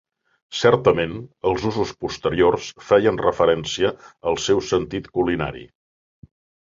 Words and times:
Certament, 0.59 1.11
els 1.49 1.67
usos 1.71 1.91
posteriors 2.05 2.69
feien 2.87 3.19
referència 3.23 3.91
al 4.31 4.39
seu 4.47 4.63
sentit 4.71 5.11
culinari. 5.19 5.63